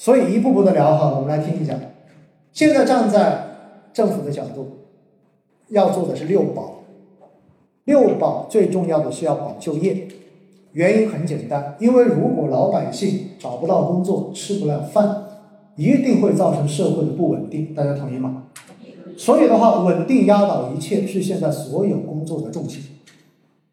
[0.00, 1.78] 所以一步步的聊哈，我们来听一下。
[2.54, 3.48] 现在站在
[3.92, 4.78] 政府的角度，
[5.68, 6.84] 要做的是六保。
[7.84, 10.08] 六保最重要的是要保就业，
[10.72, 15.22] 原因很简单，因为如果老百姓找不到工作，吃不了饭，
[15.76, 17.74] 一定会造成社会的不稳定。
[17.74, 18.44] 大家同意吗？
[19.18, 22.82] 所以的话，稳定压倒一切是现在所有工作的重心。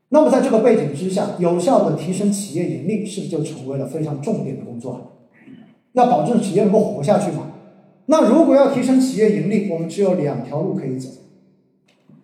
[0.09, 5.13] 那么在这个背景之下，有效的提升企业盈利，是不是就成为了非常重点的工作？
[5.97, 7.51] 要保证企业能够活下去嘛？
[8.05, 11.09] 那如果要提升企业盈利，我们只有两条路可以走。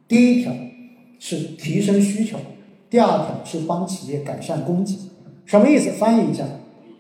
[0.07, 0.53] 第一条
[1.19, 2.37] 是提升需求，
[2.89, 4.95] 第二条是帮企业改善供给。
[5.45, 5.89] 什么意思？
[5.91, 6.45] 翻译一下，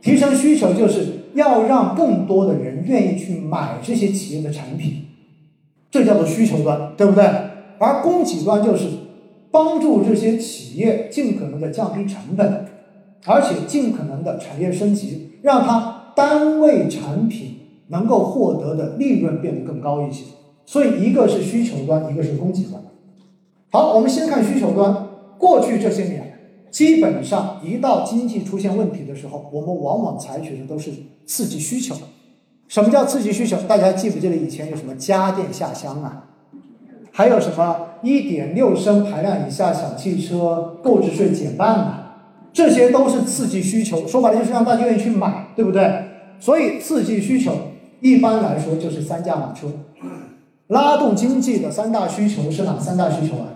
[0.01, 5.05] 提升需求就是要让更多的人愿意去买这些企业的产品，
[5.91, 7.23] 这叫做需求端，对不对？
[7.77, 8.87] 而供给端就是
[9.51, 12.65] 帮助这些企业尽可能的降低成本，
[13.25, 17.59] 而且尽可能的产业升级，让它单位产品。
[17.89, 20.23] 能够获得的利润变得更高一些，
[20.65, 22.81] 所以一个是需求端，一个是供给端。
[23.69, 25.09] 好，我们先看需求端。
[25.37, 26.39] 过去这些年，
[26.71, 30.91] 基本上一到经济出现问题的时候，我们往往采取的都是
[31.27, 31.93] 刺激需求。
[32.67, 33.57] 什么叫刺激需求？
[33.67, 36.29] 大家记不记得以前有什么家电下乡啊？
[37.11, 42.02] 还有什么一点六升排量以下小汽车购置税减半啊？
[42.53, 46.05] 这些都是刺激需求，说白了就是让大家愿意去买，对不对？
[46.39, 47.51] 所以刺激需求。
[47.99, 49.67] 一般来说就是三驾马车，
[50.67, 53.47] 拉动经济的三大需求是哪三大需求啊？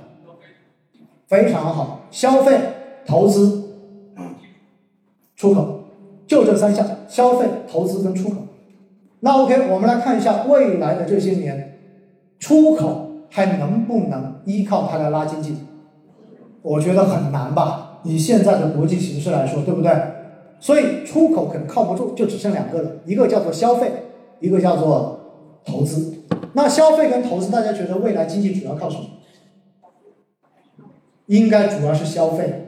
[1.28, 2.58] 非常好，消费、
[3.06, 3.74] 投资、
[5.36, 5.82] 出口，
[6.26, 8.38] 就这三项：消费、投资跟出口。
[9.20, 11.78] 那 OK，我们来看一下未来的这些年，
[12.40, 15.58] 出口还能不能依靠它来拉经济？
[16.62, 19.92] 我觉得很难吧，以现在的国际形势来说，对不对？
[20.60, 23.92] 所以出口可能靠不住，就只剩两个了，一个叫做消费。
[24.40, 25.20] 一个叫做
[25.66, 26.14] 投资，
[26.54, 29.04] 那消费跟投资，大家觉得未来经济主要靠什么？
[31.26, 32.68] 应该主要是消费，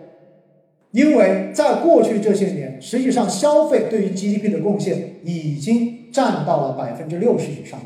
[0.89, 7.79] 因为在过去这些年，实际上消费对于 GDP 的贡献已经占到了百分之六十以上，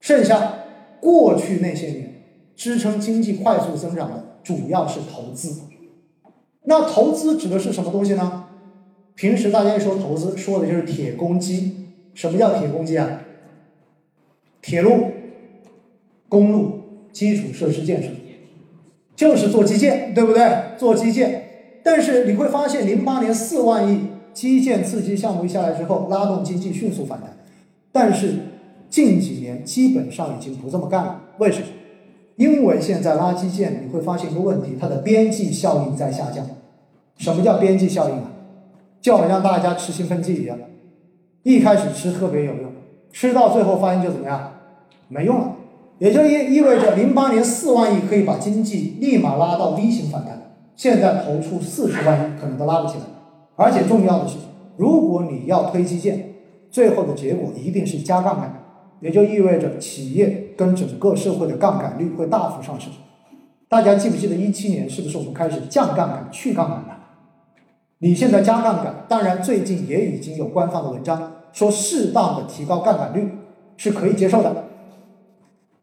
[0.00, 0.54] 剩下
[1.00, 2.24] 过去那些年
[2.56, 5.69] 支撑经济快速增长的主要是投资。
[6.64, 8.44] 那投资指的是什么东西呢？
[9.14, 11.76] 平时大家一说投资，说的就是铁公鸡。
[12.14, 13.20] 什么叫铁公鸡啊？
[14.60, 15.06] 铁路、
[16.28, 16.80] 公路、
[17.12, 18.08] 基础设施建设，
[19.16, 20.76] 就是做基建，对不对？
[20.76, 21.44] 做基建。
[21.82, 27.38] 但是你会发现，零八年四万亿基建刺激项目一下来之后，拉动经济迅速反弹。
[27.92, 28.34] 但是
[28.90, 31.22] 近几年基本上已经不这么干了。
[31.38, 31.66] 为什么？
[32.40, 36.46] 因为现在拉基建，你会发现一个问题，它的边际效应在下降。
[37.18, 38.32] 什么叫边际效应啊？
[38.98, 40.56] 就好像大家吃兴奋剂一样。
[41.42, 42.72] 一开始吃特别有用，
[43.12, 44.52] 吃到最后发现就怎么样，
[45.08, 45.52] 没用了，
[45.98, 53.04] 也就意意味着零八年四万亿可以把经济立马拉到 V 型反弹，现在投出四十万亿可能都拉不起来，
[53.56, 54.36] 而且重要的是，
[54.78, 56.32] 如果你要推基建，
[56.70, 58.59] 最后的结果一定是加杠杆，
[59.00, 62.90] 也就意味着企业跟整个社会的杠杆率会大幅上升。
[63.68, 66.98] 大家记不记得一七年是不是我们开始降杠杆、去杠杆了？
[67.98, 73.30] 你现在加杠杆，当然最近也已经有官方的文章说，适当的提高杠杆率
[73.76, 74.64] 是可以接受的。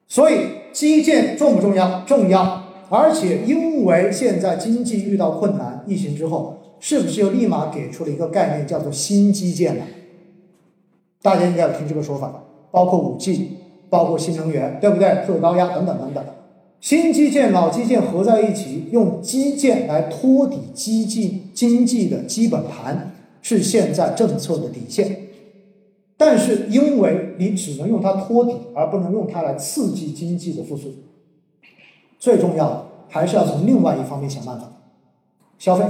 [0.08, 0.38] 所以
[0.72, 2.02] 基建重不重要？
[2.06, 2.64] 重要。
[2.90, 9.84] 而且因为现在经济遇到困难，疫情之后，是不是又立马给出了一个概念，叫做新基建了？
[11.22, 12.46] 大家应该有听这个说法，
[12.78, 13.58] 包括五 G，
[13.90, 15.24] 包括新能源，对不对？
[15.26, 16.24] 特高压等等等等。
[16.80, 25.24] 新基建、老基建合在一起，用基建来托底经济经济的基本盘，是现在政策的底线。
[26.18, 30.90] 但是，因为你只能用它托底，而不能用它来刺激经济的复苏。
[32.20, 34.72] 最重要的还是要从另外一方面想办法，
[35.58, 35.84] 消费。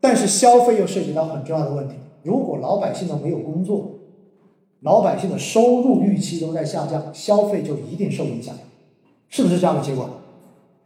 [0.00, 3.90] 但是，消费又涉及到很重要的问题：如果老百姓都没有工作，
[4.80, 8.54] 老百姓的收入预期都在下降，消费就一定受影响。
[9.28, 10.08] 是不是这样的结果？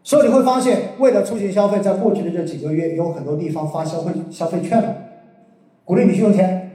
[0.02, 4.96] 所以你会发现，为了促进消费，在过去的这几个月，有很多地方发消费消费券了，
[5.84, 6.70] 鼓励你去用钱，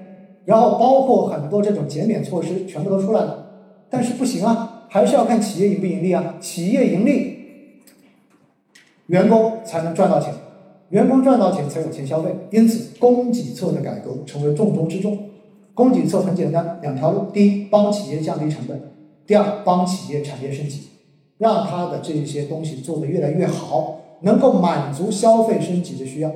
[0.45, 3.45] 然后包括很多这种减免措施，全部都出来了。
[3.87, 6.35] 但是不行啊，还是要看企业盈不盈利啊。
[6.39, 7.37] 企业盈利，
[9.07, 10.33] 员工才能赚到钱，
[10.89, 12.33] 员工赚到钱才有钱消费。
[12.49, 15.28] 因此，供给侧的改革成为重中之重。
[15.79, 18.77] 供给侧很简单，两条路：第一，帮企业降低成本；
[19.25, 20.89] 第二，帮企业产业升级。
[21.37, 26.29] 让他的这些东西做得越来越好，能够满足消费升级的需要。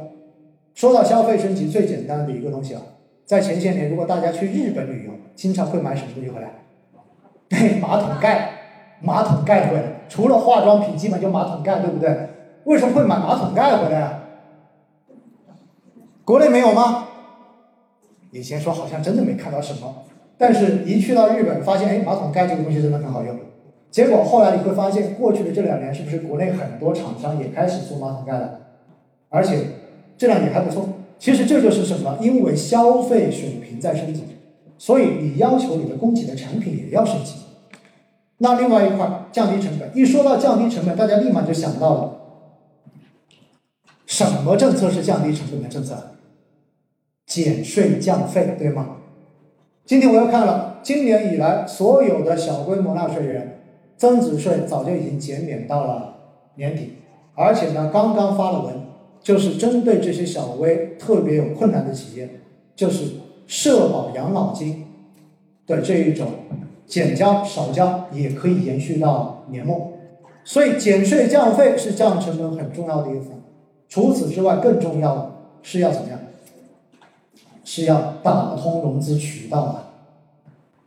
[0.74, 2.82] 说到消费升级，最简单的一个东西啊，
[3.26, 6.54] 在前些年，如果大家去日本旅游，经常会买什么东西回来？
[7.52, 8.50] 对，马桶盖，
[9.02, 10.06] 马桶盖回来。
[10.08, 12.30] 除了化妆品，基本就马桶盖，对不对？
[12.64, 14.24] 为什么会买马桶盖回来啊？
[16.24, 17.10] 国内没有吗？
[18.34, 19.94] 以前说好像真的没看到什么，
[20.40, 23.38] 但是一去到日本，发现哎，马桶盖这个东西真的很好用。
[23.92, 28.60] 结果后来你会发现，过去的这两年是不是国内很多厂商也开始做马桶盖了？
[29.30, 29.68] 而且
[30.18, 30.90] 质量也还不错。
[31.20, 32.18] 其实这就是什么？
[32.20, 34.24] 因为消费水平在升级，
[34.80, 37.36] 所以你要求你的供给的产品也要升级。
[38.40, 42.14] 那另外一块降低成本，一说到降低成本，大家立马就想到了，
[44.08, 46.13] 什么政策是降低成本的政策？
[47.26, 48.98] 减税降费，对吗？
[49.86, 53.60] 今天我又看了，今年以来所有的小规模纳税人，
[53.98, 56.16] 增值税早就已经减免到了
[56.56, 56.94] 年底，
[57.36, 58.76] 而且呢，刚刚发了文，
[59.22, 62.30] 就是针对这些小微特别有困难的企业，
[62.76, 63.06] 就是
[63.48, 64.86] 社保养老金
[65.66, 66.28] 的这一种。
[66.86, 69.94] 减交少交也可以延续到年末，
[70.44, 73.42] 所以减税降费是降成本很重要的一环。
[73.88, 75.32] 除此之外，更重要的
[75.62, 76.13] 是要怎么样？
[77.76, 79.94] 是要打通融资渠道啊！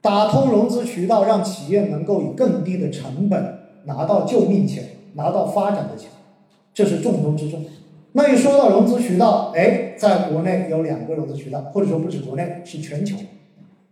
[0.01, 6.09] 打通融资渠道，让企业能够以更低的成本拿到救命钱，拿到发展的钱，
[6.73, 7.65] 这是重中之重。
[8.13, 13.17] 那一说到融资渠道，哎，在国内有两个融资渠道，或者说不止国内，是全球。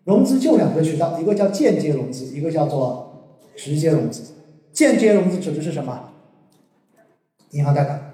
[0.05, 3.25] 融资就两个渠道，一个叫间接融资，一个叫做
[3.57, 4.23] 直接融资。
[4.73, 6.11] 间接融资指的是什么？
[7.51, 8.14] 银行贷款。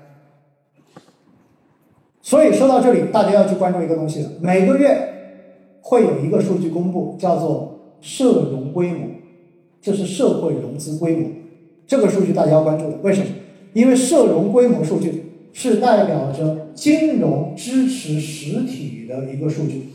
[2.30, 4.30] 所以说到这里，大家要去关注一个东西了。
[4.40, 5.14] 每个月
[5.80, 9.00] 会有一个数据公布，叫做社融规模，
[9.82, 11.28] 就是社会融资规模。
[11.88, 13.26] 这个数据大家要关注的，为什么？
[13.72, 19.88] 因为社融规模数据是代表着金融支持实体的一个数据。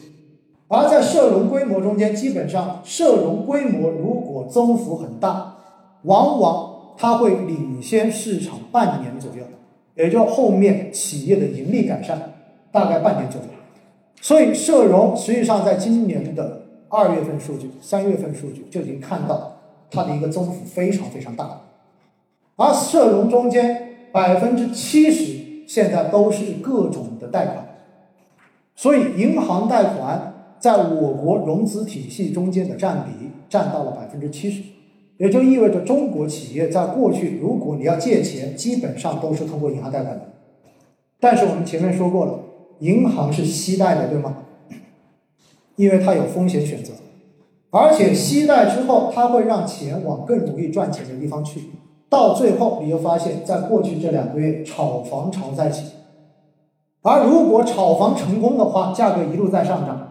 [0.67, 5.55] 而在社融规模中间，基本上社融规模如果增幅很大，
[6.01, 9.44] 往往它会领先市场半年左右，
[9.95, 12.33] 也就后面企业的盈利改善
[12.71, 13.47] 大概半年左右。
[14.21, 19.57] 所以社融实际上在今年的二月份数据、三月份数据就已经看到
[19.89, 21.61] 它的一个增幅非常非常大。
[22.55, 27.67] 而社融中间百分之七十现在都是各种的贷款，
[28.75, 30.31] 所以银行贷款。
[30.57, 34.63] 在我国融资体系中间的占比占到了百分之七十，
[35.17, 40.33] 也就意味着中国企业在过去，如果你要借钱，基本上都是通过银行贷款的。
[41.19, 42.39] 但是我们前面说过了，
[42.79, 44.37] 银行是息贷的，对吗？
[45.77, 46.93] 因为它有风险选择，
[47.69, 51.61] 而且息贷之后，它会让钱往更容易赚钱的地方去。
[52.09, 55.91] 到最后，你就发现，在过去这两个月，炒房潮再起，
[57.01, 60.01] 而如果炒房成功的话，价格一路在上涨。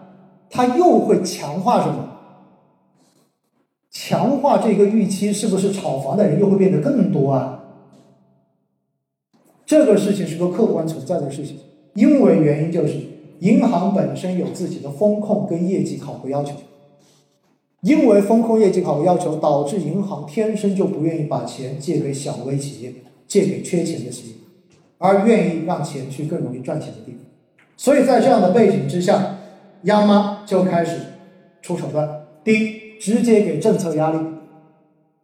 [0.49, 2.14] 它又会强化什么？
[4.07, 7.63] 强化这个预期，是不是炒房的人又会变得更多啊？
[9.65, 11.57] 这个事情是个客观存在的事情，
[11.95, 12.99] 因为原因就是
[13.39, 16.53] 银行本身有自己的风控跟业绩考核要求，
[17.81, 22.93] 因为风控业绩考核要求，导致银行天生就不愿意把钱借给小微企业，
[23.27, 24.35] 借给缺钱的企业，
[24.99, 27.21] 而愿意让钱去更容易赚钱的地方。
[27.75, 29.31] 所以在这样的背景之下。
[29.83, 30.99] 央妈就开始
[31.61, 32.09] 出手段，
[32.43, 34.17] 第一，直接给政策压力，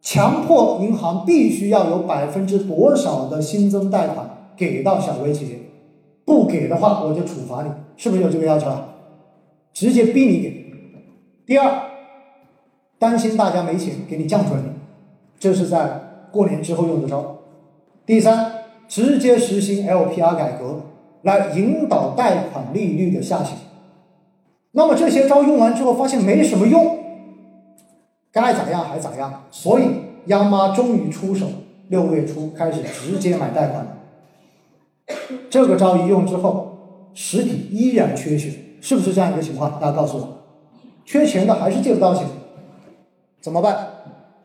[0.01, 5.59] 强迫银行必须要有百分之多少的新增贷款给到小微企业，
[6.25, 8.87] 不给的话我就处罚你，是不是有这个要求啊？
[9.73, 10.65] 直接逼你给。
[11.45, 11.83] 第二，
[12.99, 14.61] 担心大家没钱，给你降准，
[15.39, 17.37] 这是在过年之后用的招。
[18.05, 18.51] 第三，
[18.87, 20.81] 直接实行 LPR 改革，
[21.21, 23.57] 来引导贷款利率的下行。
[24.73, 26.97] 那么这些招用完之后，发现没什么用，
[28.31, 29.83] 该咋样还咋样，所以
[30.25, 31.47] 央妈终于出手，
[31.89, 33.97] 六月初开始直接买贷款了。
[35.49, 36.77] 这个招一用之后，
[37.13, 39.79] 实体依然缺血，是不是这样一个情况？
[39.79, 40.27] 大家告诉我，
[41.05, 42.25] 缺钱的还是借不到钱，
[43.41, 43.87] 怎么办？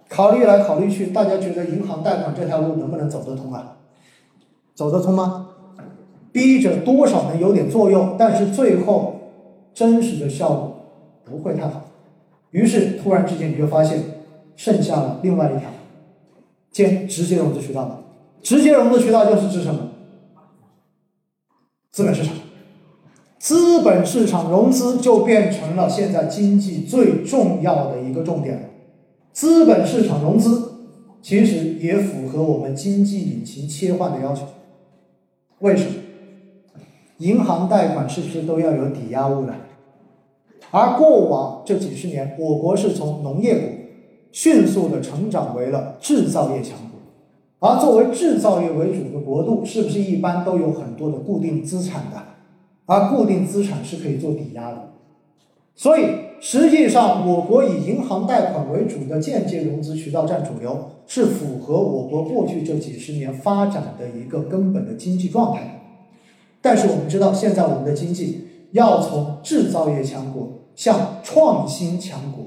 [0.09, 3.77] 考虑来考虑去，大家觉得银行贷款这条路能不能走得通啊？
[4.75, 5.49] 走得通吗？
[6.33, 9.13] 逼着多少能有点作用，但是最后。
[9.77, 10.75] 真实的效果
[11.23, 11.86] 不会太好，
[12.51, 14.01] 于是突然之间你就发现
[14.55, 15.69] 剩下了另外一条，
[16.71, 18.05] 兼直接融资渠道了。
[18.43, 19.91] 直接融资渠道就是指什么？
[21.91, 22.35] 资本市场，
[23.39, 28.63] 资本市场融资就变成了现在经济最重要的一个重点了。
[29.33, 30.75] 资本市场融资
[31.21, 34.47] 其实也符合我们经济引擎切换的要求。
[35.59, 35.95] 为什么？
[37.19, 39.55] 银行贷款是不是都要有抵押物的？
[40.71, 43.69] 而过往这几十年，我国是从农业国
[44.33, 47.01] 迅速的成长为了制造业强国。
[47.59, 52.23] 而作为制造业为主的国度，是不是一般都有很多的固定资产的？
[52.85, 54.91] 而固定资产是可以做抵押的。
[55.75, 56.07] 所以，
[56.41, 65.83] 实际上我国以银行贷款为主的间接融资渠道占主流，是符合我国过去这几十年发展的一个根本的经济状态。
[66.61, 72.45] 但是我们知道，现在我们的经济要从制造业强国向创新强国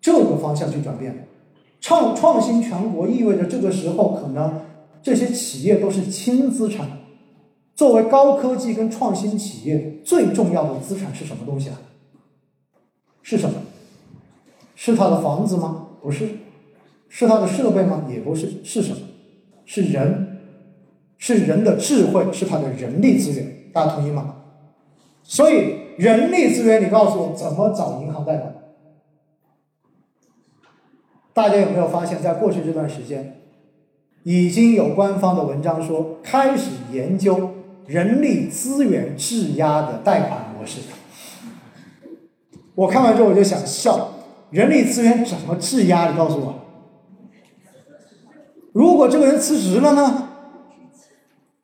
[0.00, 1.28] 这个方向去转变。
[1.80, 4.60] 创创新强国意味着这个时候可能
[5.02, 6.88] 这些企业都是轻资产。
[7.74, 11.80] 作为高科技跟创新企业最重要的资产是什么东西啊？
[13.22, 13.56] 是什么？
[14.76, 15.88] 是他的房子吗？
[16.02, 16.28] 不是。
[17.08, 18.04] 是他的设备吗？
[18.10, 18.62] 也不是。
[18.62, 18.98] 是什么？
[19.64, 20.38] 是人，
[21.18, 23.70] 是人的智慧，是他的人力资源。
[23.72, 24.41] 大家同意吗？
[25.22, 28.54] 所以人力资源，你告诉我怎么找银行贷款？
[31.32, 33.40] 大家有没有发现，在过去这段时间，
[34.22, 37.52] 已经有官方的文章说开始研究
[37.86, 40.80] 人力资源质押的贷款模式。
[42.74, 44.12] 我看完之后我就想笑，
[44.50, 46.10] 人力资源怎么质押？
[46.10, 46.54] 你告诉我，
[48.72, 50.28] 如果这个人辞职了呢？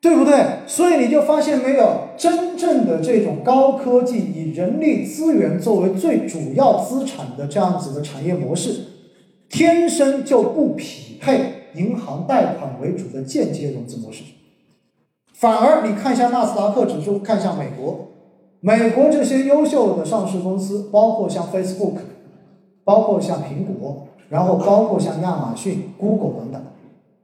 [0.01, 0.59] 对不对？
[0.65, 8.81] 所以你就发现没有，真正的这种高科技以人力资源作为最主要资产的这样子的产业模式，
[9.49, 14.23] 天生就不匹配银行贷款为主的间接融资模式。
[15.33, 18.09] 反而你看一下纳斯达克指数，看一下美国。
[18.59, 21.93] 美国这些优秀的上市公司，包括像 Facebook，
[22.83, 26.61] 包括像苹果，然后包括像亚马逊、Google 等等，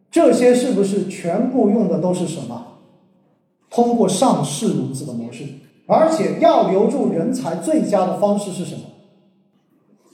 [0.09, 2.74] 这些是不是全部用的都是什么？
[3.75, 5.43] 通过上市融资的模式，
[5.85, 8.83] 而且要留住人才最佳的方式是什么？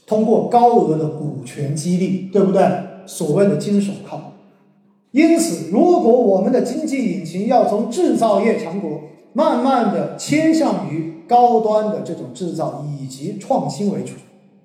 [0.08, 2.64] 通过高额的股权激励，对不对？
[3.06, 4.34] 所谓的金手铐。
[5.12, 9.02] 因此，如果我们的经济引擎要从制造业强国，
[9.34, 14.14] 慢慢的倾向于高端的这种制造以及创新为主，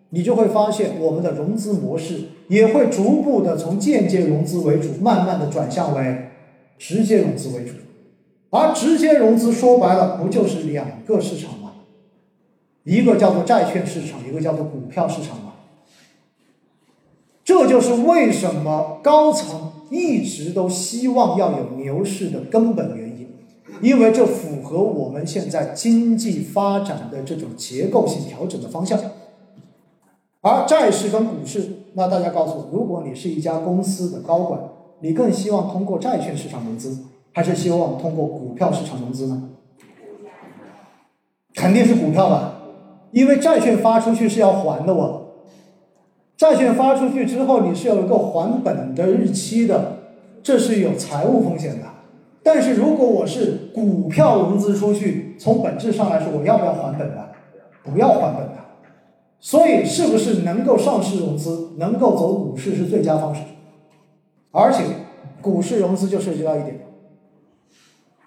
[0.09, 6.29] 你就会发现我们的融资模式也会逐步的从间接融资为主，慢慢的转向为
[6.79, 7.73] 直接融资为主。
[8.50, 11.73] 而直接融资说白了不就是两个市场吗？
[12.85, 15.55] 一个叫做债券市场，一个叫做股票市场吗？
[17.45, 23.17] 这就是为什么高层一直都希望要有牛市的根本原因。
[23.83, 28.99] 因为这符合我们现在经济发展的这种结构性调整的方向，
[30.41, 34.61] 而债市跟股市，那大家告诉我，如果你是一家公司的高管，
[35.00, 36.97] 你更希望通过债券市场融资，
[37.37, 39.50] 还是希望通过股票市场融资呢？
[41.55, 42.55] 肯定是股票吧，
[43.11, 45.26] 因为债券发出去是要还的哦，
[46.35, 49.99] 债券发出去之后你是有一个还本的日期的，
[50.43, 51.85] 这是有财务风险的。
[52.43, 57.28] 但是如果我是股票融资出去，从本质上来说，我要不要还本的？
[57.85, 58.57] 不要还本的。
[59.38, 63.43] 所以，是不是能够上市融资，能够走股市是最佳方式？
[64.52, 64.85] 而且，
[65.43, 66.81] 股市融资就涉及到一点：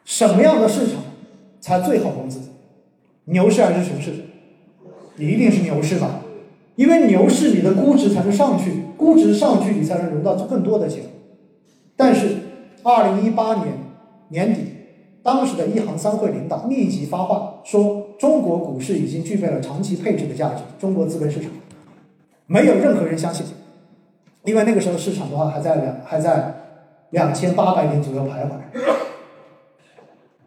[0.09, 1.03] 什么样的市场
[1.61, 2.39] 才最好融资？
[3.25, 4.11] 牛市还是熊市？
[5.17, 6.21] 一定是牛市吧？
[6.75, 11.03] 因为牛市你的估值才能上去，估值上去你才能融到更多的钱。
[11.95, 12.37] 但是，
[12.81, 13.67] 二零一八年。
[14.29, 14.61] 年底，
[15.21, 21.51] 当时的一行三会领导立即发话说：“中国股市已经具备了长期配置的价值。”中国资本市场
[22.47, 23.45] 没有任何人相信，
[24.43, 26.55] 因为那个时候市场的话还在两还在
[27.11, 29.08] 两千八百点左右徘徊。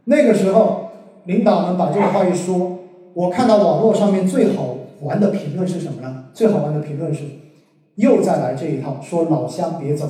[0.04, 0.90] 那个时候，
[1.25, 2.78] 领导们把这个话一说，
[3.14, 6.25] 我看到网络上面最好玩的评论是什么呢？
[6.35, 7.25] 最好玩的评论是
[7.94, 10.06] 又再来这一套，说老乡别走。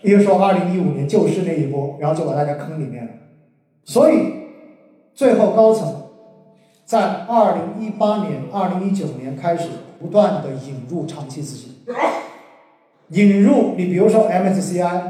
[0.00, 3.10] 比如说，二零一五年就是那一波，然后就把大家坑里面了。
[3.84, 4.32] 所以，
[5.12, 6.04] 最后高层
[6.84, 11.74] 在二零一八年、二零一九年开始不断的引入长期资金，
[13.08, 15.00] 引入你比如说 MSCI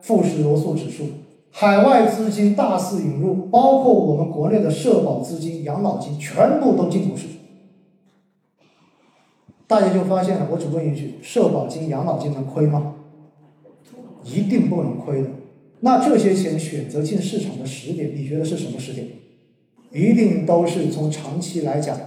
[0.00, 1.04] 富时罗素指数，
[1.52, 7.36] 海外资金大肆引入，包括我们国内的社保资金、养老金，全部都进股市场。
[9.66, 12.94] 大家就发现了，我只问一句：社保金、养老金能亏吗？
[14.24, 15.28] 一定不能亏的。
[15.80, 19.06] 那这些钱选择进市场的时点，你觉得是什么时点？
[19.92, 21.98] 一定都是从长期来讲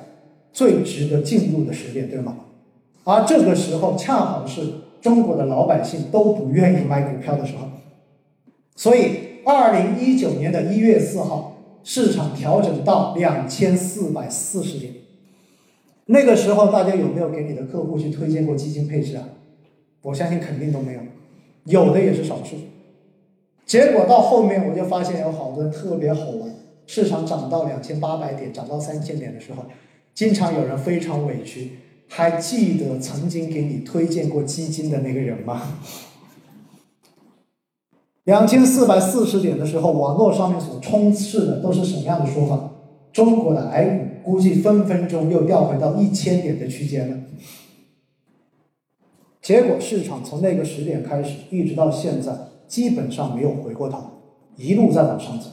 [0.51, 2.37] 最值得进入的时点，对吗？
[3.03, 4.61] 而这个时候恰好是
[5.01, 7.67] 中国的老百姓都不愿意买股票的时候。
[8.75, 14.93] 所以，二零一九年的一月四号，市场调整到两千四百四十点，
[16.05, 19.29] 那个时候大家有没有给你的客户去推荐过基金配置啊？
[20.01, 20.99] 我相信肯定都没有，
[21.65, 22.55] 有的也是少数。
[23.65, 26.53] 结果到后面我就发现有好多人特别好玩，
[26.85, 29.65] 市场涨到两千八百点、涨到三千点的时候，
[30.13, 31.71] 经常有人非常委屈，
[32.09, 35.79] 还记得曾经给你推荐过基金的那个人吗？
[38.25, 42.71] 两千四百四十点的时候，网络上面所充斥的都是什么样的说法？
[43.11, 47.17] 中国的 A 股估计分分钟又掉回到一千点的区间了。
[49.41, 52.31] 结果市场从那个时点开始，一直到现在，
[52.65, 53.99] 基本上没有回过头，
[54.55, 55.47] 一路在往上走。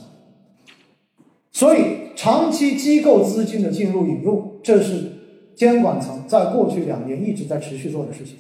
[1.51, 1.81] 所以，
[2.15, 5.13] 长期机构资金的进入引入，这是
[5.57, 8.37] 监管层在过去两年一直在持续做的事情。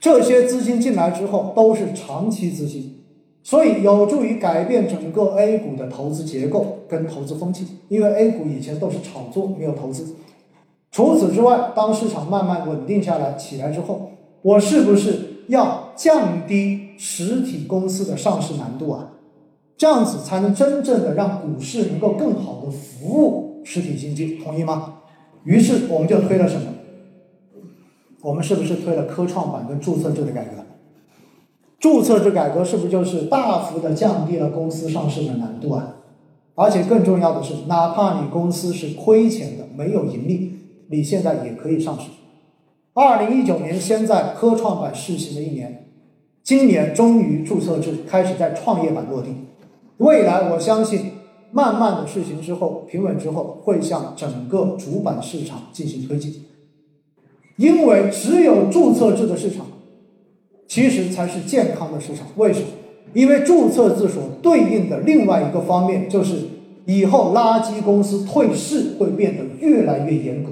[0.00, 2.95] 这些资金进来之后，都是长期资金。
[3.46, 10.16] 所以有助于改变整个 A 股的投资结构跟投资风气，因为 A 股以前都是炒作，没有投资。
[10.90, 14.10] 除此之外，当市场慢慢稳定下来起来之后，
[14.42, 19.12] 我是不是要降低实体公司的上市难度啊？
[19.76, 24.94] 这样子才能真正的让股市能够更好的服务实体经济，同意吗？
[25.44, 26.66] 于是我们就推了什么？
[28.22, 30.65] 我们是不是推了科创板跟注册制的改革？
[31.86, 35.98] 注册制改革是不是就是大幅的降低了公司上市的难度啊？
[36.56, 40.52] 而且更重要的是，哪怕你公司是亏钱的，没有盈利，
[40.88, 42.08] 你现在也可以上市。
[42.92, 45.86] 二零一九年，先在科创板试行了一年，
[46.42, 49.28] 今年终于注册制开始在创业板落地。
[49.98, 51.12] 未来我相信，
[51.52, 56.34] 慢慢的试行之后，平稳之后，会向整个主板市场进行推进。
[57.56, 59.64] 因为只有注册制的市场。
[60.76, 62.66] 其实才是健康的市场，为什么？
[63.14, 66.34] 因为注册制所对应的另外一个方面，就是
[66.84, 70.50] 以后垃圾公司退市会变得越来越严格。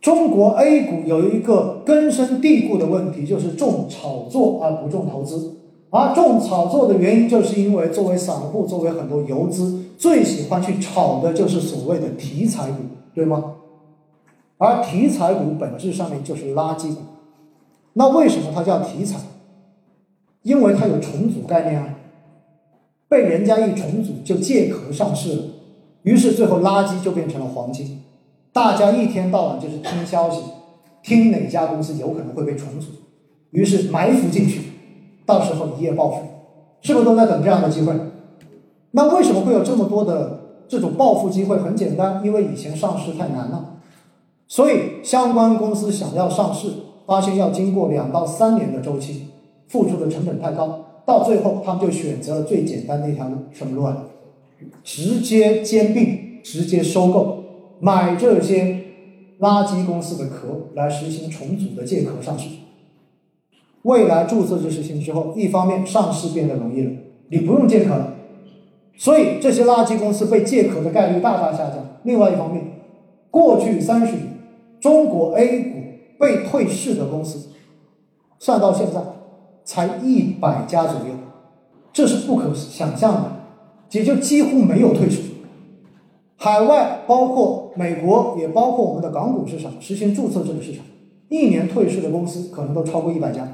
[0.00, 5.56] 中国 A 股有一个根深蒂固的问题，就是重炒作而不重投资。
[5.90, 12.76] 而重炒作的原因，就是因为作为散户，作为很多游资，最喜欢去炒的就是所谓的题材股，
[13.12, 13.56] 对吗？
[14.58, 17.00] 而题材股本质上面就是垃圾股。
[17.98, 19.16] 那为什么它叫题材？
[20.42, 21.94] 因为它有重组概念啊，
[23.08, 25.42] 被人家一重组就借壳上市了，
[26.02, 28.02] 于是最后垃圾就变成了黄金。
[28.52, 30.42] 大家一天到晚就是听消息，
[31.02, 32.88] 听哪家公司有可能会被重组，
[33.50, 34.60] 于是埋伏进去，
[35.24, 36.20] 到时候一夜暴富，
[36.82, 37.94] 是不是都在等这样的机会？
[38.90, 41.56] 那为什么会有这么多的这种暴富机会？
[41.56, 43.78] 很简单，因为以前上市太难了，
[44.46, 46.68] 所以相关公司想要上市。
[47.06, 49.28] 发现要经过两到三年的周期，
[49.68, 54.04] 付出的成本太高，到最后他们就选择了最简单的一条路，什么路啊？
[54.82, 57.44] 直接兼并，直接收购，
[57.78, 58.80] 买这些
[59.38, 62.48] 垃圾公司的壳来实行重组的借壳上市。
[63.82, 66.90] 未来注册制实行之后，一方面上市变得容易了，
[67.28, 68.14] 你不用借壳了，
[68.96, 71.98] 所以这些垃圾公司被借壳的概率大大下降。
[72.02, 72.64] 另外一方面，
[73.30, 74.26] 过去三十年，
[74.80, 75.75] 中国 A 股。
[76.18, 77.48] 被退市的公司，
[78.38, 79.00] 算到现在
[79.64, 81.14] 才一百家左右，
[81.92, 83.32] 这是不可想象的，
[83.92, 85.22] 也就几乎没有退市。
[86.38, 90.84] 海外包括美国，也包括我们的港股市场，实行注册制的市场，
[91.28, 93.48] 一年退市的公司可能都超过一百家。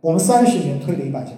[0.00, 1.32] 我们三十年退了一百家，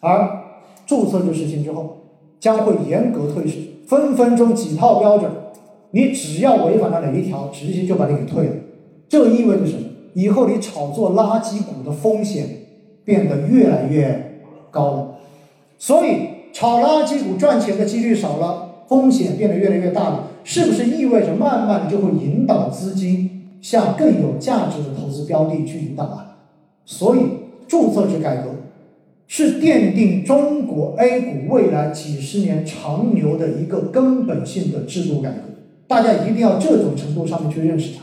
[0.00, 0.44] 而
[0.86, 1.98] 注册制实行之后，
[2.40, 5.30] 将会严格退市，分分钟几套标准，
[5.90, 8.54] 你只要违反了哪一条，直接就把你给退了。
[9.12, 9.82] 这意味着什么？
[10.14, 12.46] 以后你炒作垃圾股的风险
[13.04, 15.14] 变得越来越高了，
[15.76, 26.38] 所以炒垃圾股赚钱的几率少了，风险变得越来越大了，是不是意味着慢慢就会引导资金向更有价值的投资标的去引导啊？
[26.86, 27.20] 所以
[27.68, 28.54] 注册制改革
[29.26, 35.42] 是奠定中国 A 股未来几十年长牛的一个根本性的制度改革，
[35.86, 38.01] 大家一定要这种程度上面去认识它。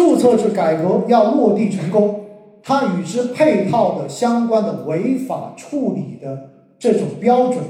[0.00, 2.24] 注册制改革要落地成功，
[2.62, 7.62] 它与之配套的相关的违法处理的这种标准，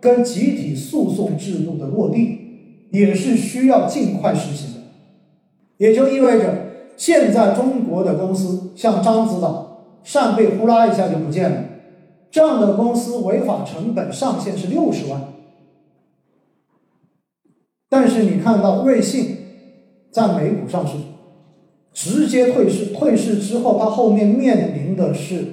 [0.00, 2.38] 跟集体诉讼制度的落地，
[2.92, 4.80] 也是需要尽快实行的。
[5.78, 6.54] 也就意味着，
[6.96, 11.64] 现在中国的公司像獐子岛，扇贝呼啦一下就不见了，
[12.30, 15.20] 这样的公司违法成本上限是六十万。
[17.88, 19.36] 但是你看到瑞信
[20.12, 20.92] 在美股上市。
[22.02, 25.44] 直接退市，退市之后，他后面面临的是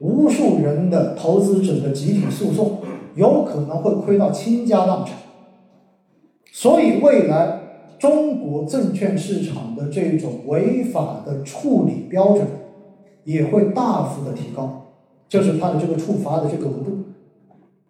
[0.00, 2.78] 无数人的投资者的集体诉讼，
[3.14, 5.14] 有可能会亏到倾家荡产。
[6.50, 7.60] 所以，未来
[8.00, 12.48] 中国证券市场的这种违法的处理标准
[13.22, 14.86] 也会大幅的提高，
[15.28, 16.98] 就是它的这个处罚的这个额度。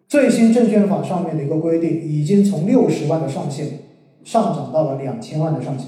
[0.07, 3.79] 最新证券法上面的一个规定，已经从六十万的上限
[4.23, 5.87] 上涨到了两千万的上限，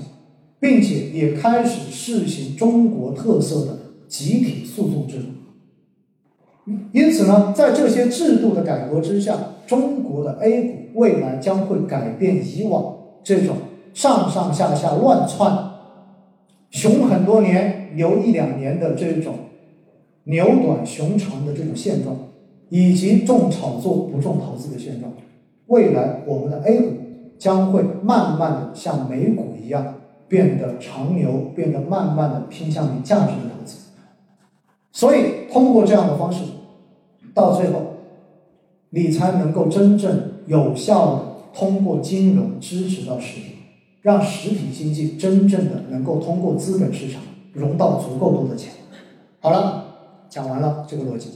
[0.66, 6.74] 并且也开始试行中国特色的集体诉讼制度。
[6.92, 13.58] 因此呢，在这些制度的改革之下，中国的 A 股未来将会改变以往这种
[13.94, 15.56] 上上下下乱窜、
[16.72, 19.36] 熊很多年、牛一两年的这种
[20.24, 22.18] 牛短熊长的这种现状。
[22.70, 25.14] 以及重炒作不重投资的现状，
[25.68, 26.94] 未来我们的 A 股
[27.38, 29.94] 将会慢慢的像美股一样
[30.28, 33.78] 变得长牛，变得慢慢的偏向于价值的投资。
[34.92, 36.44] 所以通过这样的方式，
[37.34, 37.82] 到最后，
[38.90, 41.22] 你才能够真正有效的
[41.54, 43.56] 通过金融支持到实体，
[44.02, 47.22] 让实体经济真正的能够通过资本市场
[47.54, 48.72] 融到足够多的钱。
[49.40, 49.86] 好了，
[50.30, 51.30] 讲完了这个逻辑。